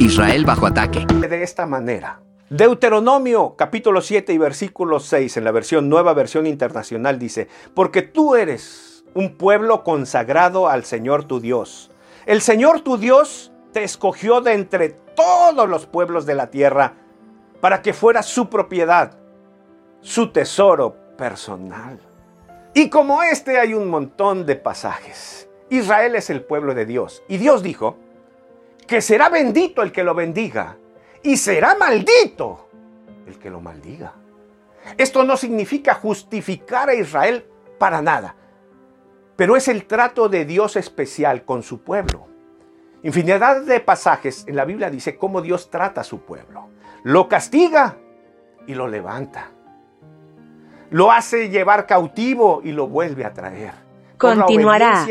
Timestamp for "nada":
38.00-38.34